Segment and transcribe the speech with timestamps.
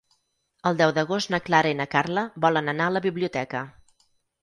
[0.69, 3.67] El deu d'agost na Clara i na Carla volen anar a la biblioteca.